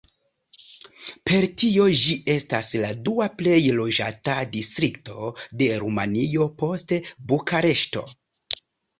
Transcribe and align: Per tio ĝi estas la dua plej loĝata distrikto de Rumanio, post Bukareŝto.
Per 1.29 1.43
tio 1.63 1.83
ĝi 2.03 2.15
estas 2.35 2.71
la 2.83 2.87
dua 3.09 3.27
plej 3.41 3.59
loĝata 3.79 4.37
distrikto 4.55 5.29
de 5.59 5.67
Rumanio, 5.83 6.47
post 6.63 6.95
Bukareŝto. 7.33 8.03